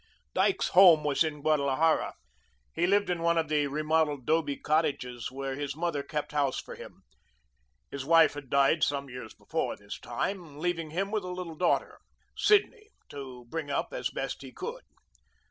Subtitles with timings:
[0.33, 2.15] Dyke's home was in Guadalajara.
[2.73, 6.73] He lived in one of the remodelled 'dobe cottages, where his mother kept house for
[6.73, 7.03] him.
[7.91, 11.99] His wife had died some five years before this time, leaving him a little daughter,
[12.35, 14.81] Sidney, to bring up as best he could.